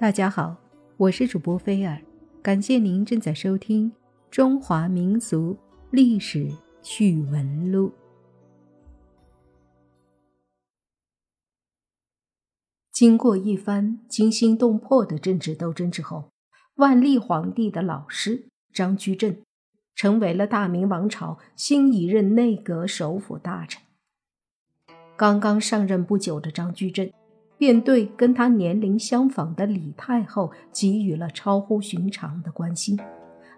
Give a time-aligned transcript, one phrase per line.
[0.00, 0.56] 大家好，
[0.96, 2.00] 我是主播菲尔，
[2.40, 3.90] 感谢您正在收听
[4.30, 5.58] 《中华民俗
[5.90, 6.48] 历史
[6.80, 7.88] 趣闻录》。
[12.92, 16.30] 经过一番惊心动魄的政治斗争之后，
[16.76, 19.36] 万历皇帝的老师张居正
[19.96, 23.82] 成为了大明王朝新一任内阁首辅大臣。
[25.16, 27.10] 刚刚上任不久的张居正。
[27.58, 32.96] 便对跟他年龄相仿的李太后给予了超乎寻常的关心，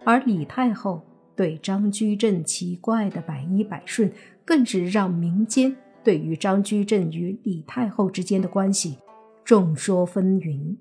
[0.04, 1.04] 而李太后
[1.36, 4.10] 对张居正奇怪的百依百顺，
[4.42, 8.96] 更是让民间对于张居正与李太后之间的关系
[9.44, 10.76] 众说纷纭。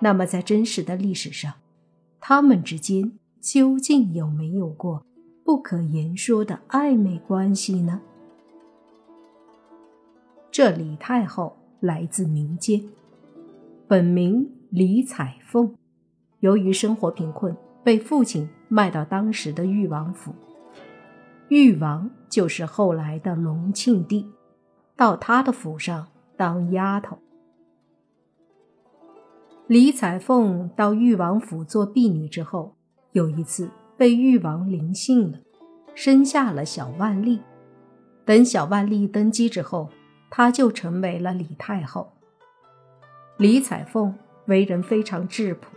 [0.00, 1.54] 那么，在真实的历史上，
[2.20, 5.06] 他们之间究竟有没有过
[5.42, 8.02] 不可言说的暧昧关系呢？
[10.50, 11.56] 这李太后。
[11.84, 12.82] 来自民间，
[13.86, 15.74] 本名李彩凤，
[16.40, 17.54] 由于生活贫困，
[17.84, 20.34] 被父亲卖到当时的裕王府。
[21.48, 24.26] 裕王就是后来的隆庆帝，
[24.96, 26.06] 到他的府上
[26.38, 27.18] 当丫头。
[29.66, 32.74] 李彩凤到裕王府做婢女之后，
[33.12, 33.68] 有一次
[33.98, 35.38] 被裕王临幸了，
[35.94, 37.40] 生下了小万历。
[38.24, 39.90] 等小万历登基之后。
[40.36, 42.12] 她就成为了李太后。
[43.36, 44.12] 李彩凤
[44.46, 45.68] 为人非常质朴，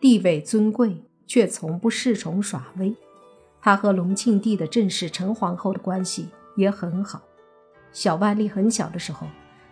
[0.00, 2.96] 地位尊贵，却从不恃宠耍威。
[3.60, 7.20] 她和隆庆帝的正室陈皇后的关系也很好。
[7.92, 9.26] 小万历很小的时候，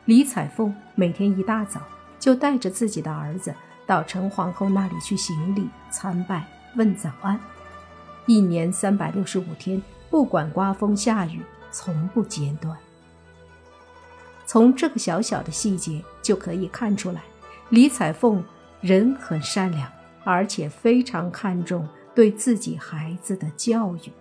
[0.05, 1.81] 李彩凤每天一大早
[2.19, 3.55] 就带着自己的儿子
[3.87, 7.41] 到陈皇后那里去行礼参拜、问早安。
[8.27, 12.77] 一年三百六十五天，不管刮风下雨，从不间断。
[14.55, 17.21] 从这个小小的细节就可以看出来，
[17.71, 18.41] 李彩凤
[18.81, 19.91] 人很善良，
[20.23, 24.13] 而且非常看重对自己孩子的教育。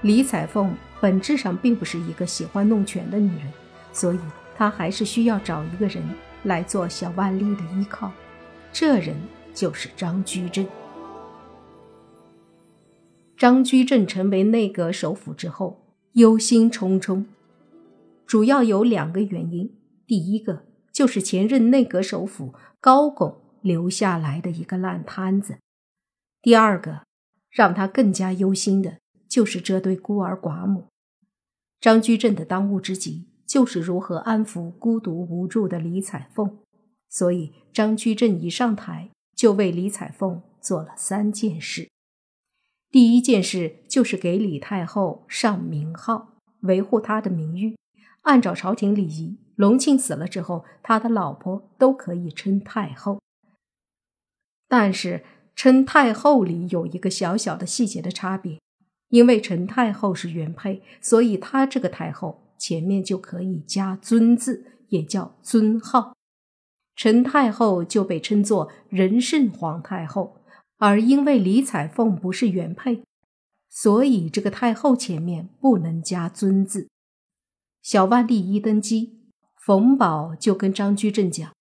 [0.00, 3.52] 李彩凤本质上并不是一个喜欢弄权的女人，
[3.92, 4.18] 所以
[4.56, 6.02] 她还是需要找一个人
[6.44, 8.10] 来做小万历的依靠，
[8.72, 9.14] 这人
[9.52, 10.66] 就是张居正。
[13.36, 15.78] 张居正成为内阁首辅之后，
[16.14, 17.26] 忧心忡忡。
[18.26, 19.76] 主要有两个原因，
[20.06, 25.58] 第一个就是前任内阁首辅高拱留下来的一个烂摊子，
[26.42, 27.02] 第二个
[27.50, 28.98] 让他更加忧心的
[29.28, 30.88] 就是这对孤儿寡母。
[31.80, 36.58] 张居正的当务之急就是如何安抚孤独无助的李彩凤，
[37.10, 41.90] 所以张居正一上台就为李彩凤做了三件事。
[42.90, 47.76] 第一件事就是给李太后上名号，维护她的名誉。
[48.24, 53.20] 按照朝廷礼仪，隆庆死了之后，他的老婆都可以称太后。
[54.68, 55.22] 但是
[55.54, 58.58] 称太后里有一个小小的细节的差别，
[59.08, 66.14] 因为陈太后是原配，所以她这个太后前面就可以加尊字，也叫尊号。
[66.96, 70.38] 陈太后就被称作仁圣皇太后，
[70.78, 73.02] 而因为李彩凤不是原配，
[73.68, 76.88] 所以这个太后前面不能加尊字。
[77.84, 79.20] 小万历一登基，
[79.60, 81.52] 冯保就跟张居正讲，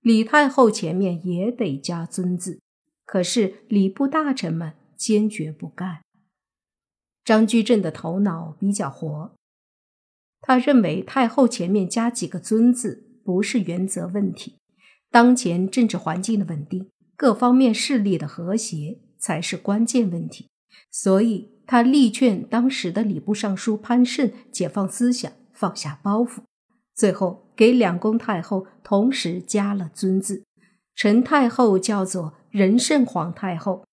[0.00, 2.58] 李太后前面也得加尊字。
[3.06, 6.00] 可是礼部大臣们坚决不干。
[7.24, 9.32] 张居正的头脑比较活，
[10.40, 14.56] 他认为太后前面加几个尊字不是原则问题，
[15.12, 20.48] 当前政治环境的稳定，各方面势力的和谐才是关键问题。
[20.90, 25.30] 所以他力劝当时的礼部尚书潘慎解放思想。
[25.58, 26.42] 放下包袱，
[26.94, 30.44] 最后给两宫太后同时加了尊字，
[30.94, 33.84] 陈太后叫做仁圣皇太后，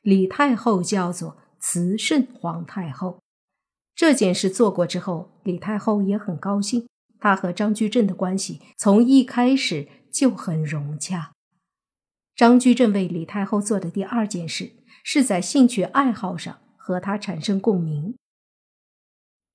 [0.00, 3.20] 李太后叫做慈圣皇太后。
[3.94, 6.88] 这件事做过之后，李太后也很高兴，
[7.20, 11.30] 她和张居正的关系从一开始就很融洽。
[12.34, 14.72] 张居正为李太后做的第二件事，
[15.04, 18.16] 是在兴趣爱好上和她产生共鸣。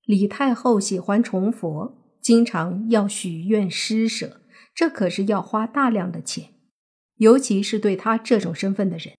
[0.08, 4.40] 李太后喜欢崇佛，经常要许愿施舍，
[4.74, 6.54] 这可是要花大量的钱，
[7.16, 9.12] 尤其是对她这种身份的人。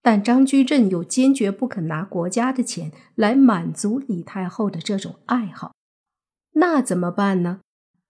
[0.00, 5.74] 但张居正又坚决不肯拿国家的钱来满足李太后的这种爱好，
[6.52, 7.60] 那怎么办呢？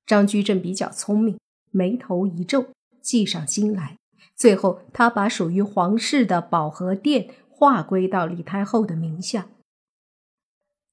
[0.07, 1.41] 张居正比较聪明，
[1.73, 2.67] 眉头一皱，
[3.03, 3.97] 计上心来。
[4.37, 9.49] 最后，他把属于皇室的保和殿划归到李太后的名下。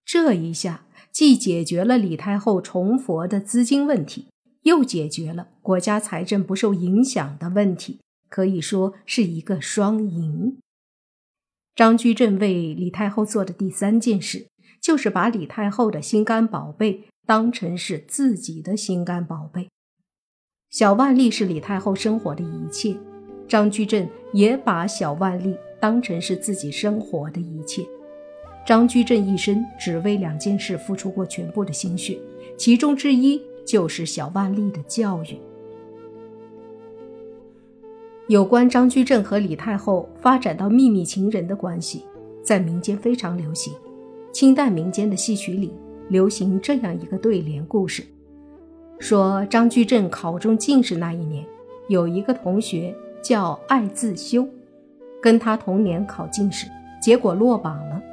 [0.08, 0.86] 这一下。
[1.10, 4.28] 既解决了李太后崇佛的资金问题，
[4.62, 8.00] 又解决了国家财政不受影响的问题，
[8.30, 10.60] 可以说是一个双赢。
[11.76, 14.46] 张居正为李太后做的第三件事，
[14.80, 19.70] 就是把李太后的心肝宝贝当成是自己的心肝宝贝。
[20.70, 22.96] 小万历是李太后生活的一切，
[23.48, 27.88] 张居正也把小万历当成是自己生活的一切。
[28.68, 32.20] 张居正一生只为两件事付出过全部的心血，
[32.58, 35.40] 其中之一就是小万历的教育。
[38.28, 42.04] 有关张居正和李太后发展到秘密情人的关系，
[42.44, 43.74] 在民间非常流行。
[44.34, 45.72] 清代民间的戏曲里
[46.10, 48.04] 流行这样一个对联故事。
[49.00, 51.46] 说张居正考中进士那一年，
[51.88, 54.46] 有一个同学叫艾自修，
[55.22, 56.68] 跟他同年考进士，
[57.02, 58.04] 结果落榜了。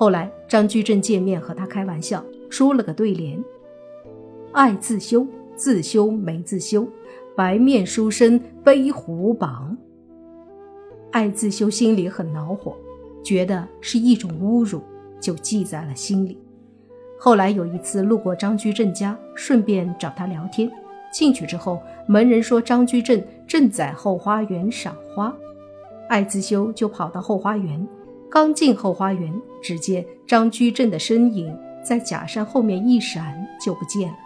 [0.00, 3.38] 后来张居正见面和他开玩笑，说了个对联
[4.52, 6.88] ：“爱自修，自修没自修，
[7.36, 9.76] 白面书生背虎榜。”
[11.12, 12.74] 爱自修心里很恼火，
[13.22, 14.80] 觉得是一种侮辱，
[15.20, 16.38] 就记在了心里。
[17.18, 20.72] 后来有一次路过张居正家，顺便找他聊天。
[21.12, 25.36] 进去之后，门人说张居正正在后花园赏花，
[26.08, 27.86] 艾自修就跑到后花园。
[28.30, 34.16] 刚进后花园，只见张居正的身影在假山后面一闪就不见了。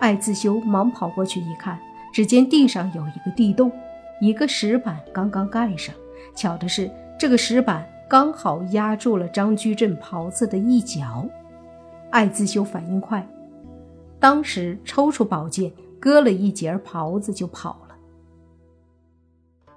[0.00, 1.78] 艾自修忙跑过去一看，
[2.12, 3.72] 只见地上有一个地洞，
[4.20, 5.94] 一个石板刚刚盖上。
[6.34, 11.26] 巧的是，这个石板刚好压住了张居正袍子的一角。
[12.10, 13.26] 艾自修反应快，
[14.20, 17.96] 当时抽出宝剑割了一截袍子就跑了。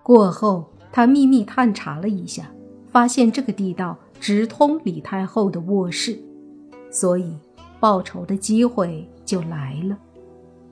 [0.03, 2.51] 过后，他秘密探查了一下，
[2.95, 6.17] 发现这个地道直通李太后的卧室，
[6.89, 7.35] 所以
[7.77, 9.97] 报仇的机会就来了。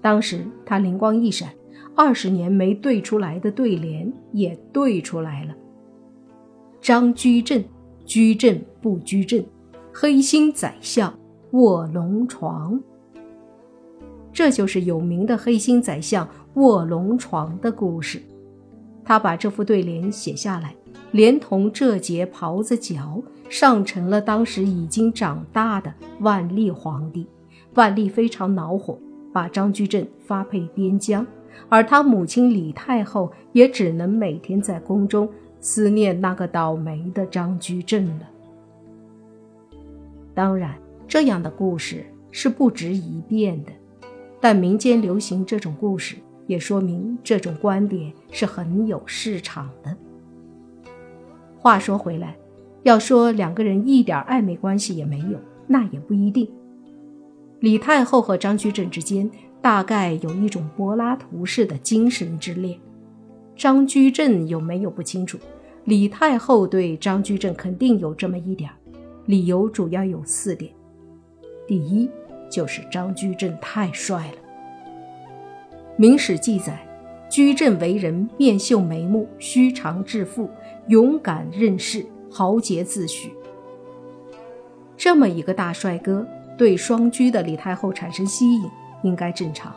[0.02, 1.50] 当时他灵光一闪，
[1.94, 5.54] 二十年没对出来的对联也对出来了
[6.80, 7.62] ：“张居正，
[8.06, 9.44] 居正不居正，
[9.94, 11.14] 黑心宰相。”
[11.52, 12.82] 卧龙床，
[14.32, 18.24] 这就是有名的黑心宰相卧龙床的故事。
[19.04, 20.74] 他把这副对联写下来，
[21.14, 27.26] 连同这截袍子角，上呈了当时已经长大的万历皇帝。
[27.76, 29.00] 万历非常恼火，
[29.32, 31.26] 把张居正发配边疆，
[31.70, 35.30] 而他母亲李太后也只能每天在宫中
[35.62, 38.30] 思念那个倒霉的张居正了。
[40.34, 40.78] 当然。
[41.06, 43.72] 这样的故事是不值一辩的，
[44.42, 46.16] 但民间流行这种故事，
[46.48, 49.96] 也说明这种观点是很有市场的。
[51.64, 52.36] 话说回来，
[52.84, 56.46] 要说两个人一点暧昧关系也没有，那也不一定。
[57.62, 59.32] 李太后和张居正之间
[59.62, 62.78] 大概有一种柏拉图式的精神之恋，
[63.56, 65.38] 张居正有没有不清楚，
[65.86, 68.70] 李太后对张居正肯定有这么一点
[69.26, 70.70] 理由主要有四点。
[71.66, 72.10] 第一
[72.50, 74.38] 就是张居正太帅了。
[75.96, 76.86] 明史记载，
[77.30, 80.50] 居正为人面秀眉目，须长致富，
[80.88, 83.30] 勇敢任事，豪杰自诩。
[84.98, 86.26] 这么一个大帅哥，
[86.58, 88.70] 对双居的李太后产生吸引，
[89.04, 89.74] 应该正常。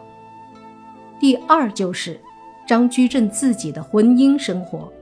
[1.19, 2.20] 第二就是
[2.67, 4.92] 张居正自己的婚姻生活，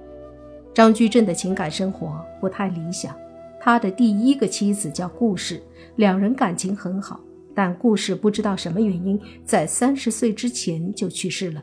[0.73, 3.14] 张居正的情感生活不太理想。
[3.61, 5.62] 他的第一个妻子叫顾氏，
[5.97, 7.19] 两人感情很好，
[7.55, 11.62] 但顾氏不知道什么原因，在三十岁之前就去世了。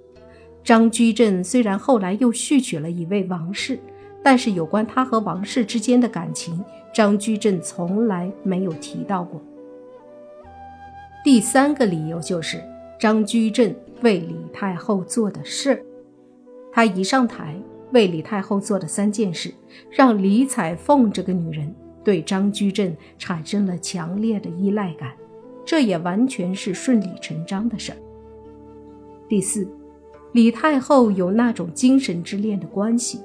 [0.63, 3.79] 张居正虽然后来又续娶了一位王氏，
[4.23, 6.63] 但是有关他和王氏之间的感情，
[6.93, 9.41] 张居正从来没有提到过。
[11.23, 12.61] 第三个理由就是
[12.99, 15.83] 张居正为李太后做的事，
[16.71, 17.55] 他一上台
[17.91, 19.53] 为李太后做的三件事，
[19.89, 21.73] 让李彩凤这个女人。
[22.03, 25.11] 对张居正产生了强烈的依赖感，
[25.63, 27.97] 这也完全是顺理成章的事儿。
[29.29, 29.67] 第四，
[30.31, 33.21] 李太后有那种精神之恋的关系，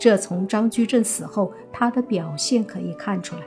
[0.00, 3.42] 这从张居正死后他的表现可以看出来。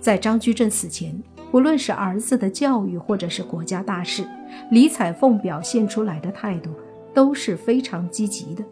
[0.00, 1.14] 在张居正死前，
[1.50, 4.26] 不论是儿子的教育或者是国家大事，
[4.70, 6.70] 李彩凤表现出来的态度
[7.12, 8.64] 都是非常积极的。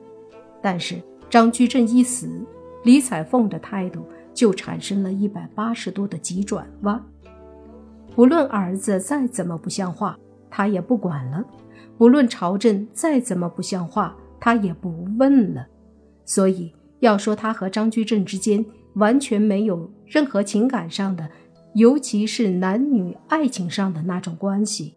[0.63, 2.31] 但是张居正一死，
[2.85, 4.03] 李彩凤的态度。
[4.35, 7.05] 就产生了一百八十度的急转弯。
[8.15, 10.17] 不论儿子再怎么不像话，
[10.49, 11.43] 他也不管了；
[11.97, 15.67] 不论朝政再怎么不像话，他也不问了。
[16.29, 18.63] 所以，要说他和张居正之间
[18.97, 21.31] 完全没有任何情感上的，
[21.75, 24.97] 尤其是男女爱情上的那种关系，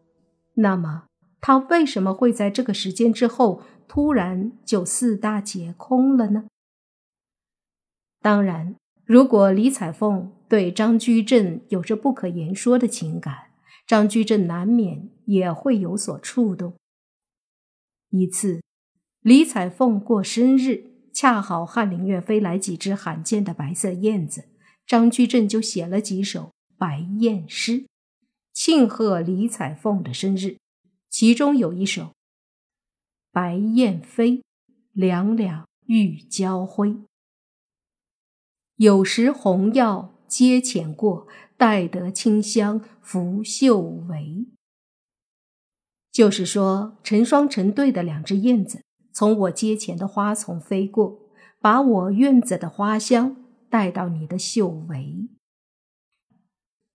[0.55, 1.05] 那么
[1.39, 6.43] 他为什么会在这个时间之后突然就四大皆空了呢？
[8.21, 13.51] 当然，如果李彩凤对张居正有着不可言说的情感，
[13.88, 16.73] 张居正难免也会有所触动。
[18.09, 18.61] 一次，
[19.21, 24.49] 李彩凤过生日，恰好翰林院飞来几只罕见的白色燕子，
[24.85, 27.85] 张居正就写了几首白燕诗，
[28.53, 30.57] 庆贺李彩凤的生日。
[31.09, 32.13] 其中有一首
[33.31, 34.41] ：“白燕飞，
[34.93, 36.95] 两两玉交辉。
[38.77, 41.27] 有时红药阶前过，
[41.57, 44.45] 待得清香拂袖围。”
[46.11, 48.81] 就是说，成双成对的两只燕子
[49.21, 51.19] 从我阶前的花丛飞过，
[51.59, 53.37] 把我院子的花香
[53.69, 55.29] 带到你的袖围。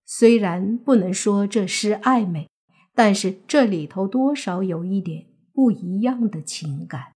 [0.05, 2.49] 虽然不能说这诗暧昧。
[2.93, 7.13] 但是这里头多少有一点不一样的情感。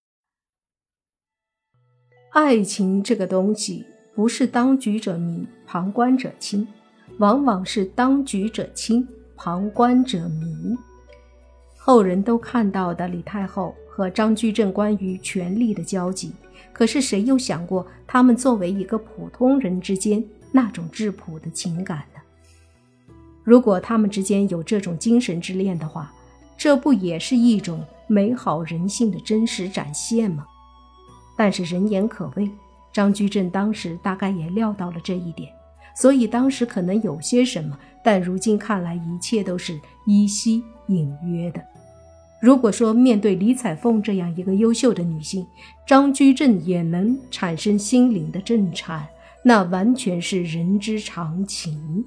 [2.32, 6.68] 爱情这个东西，不是当局者迷，旁观者清，
[7.18, 10.76] 往往是当局者清，旁观者迷。
[11.78, 16.32] 后人都看到的李太后和张居正关于权力的交集，
[16.72, 22.20] 可是谁又想过他们作为一个普通人之间那种质朴的情感呢？
[23.42, 26.12] 如果他们之间有这种精神之恋的话，
[26.56, 30.46] 这不也是一种美好人性的真实展现吗？
[31.36, 32.48] 但是人言可畏，
[32.92, 35.50] 张居正当时大概也料到了这一点，
[35.96, 41.64] 所以当时可能有些什么，但如今看来一切都是依稀隐约的。
[42.40, 45.46] 如果说面对李彩凤这样一个优秀的女性，
[45.86, 49.06] 张居正也能产生心灵的震颤，
[49.44, 52.04] 那完全是人之常情。